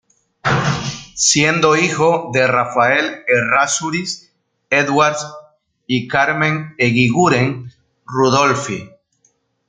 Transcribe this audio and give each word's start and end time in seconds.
Siendo 1.13 1.75
hijo 1.75 2.31
de 2.33 2.47
Rafael 2.47 3.19
Errázuriz 3.27 4.33
Edwards 4.71 5.27
y 5.85 6.07
Carmen 6.07 6.73
Eguiguren 6.79 7.71
Rudolphy. 8.07 8.89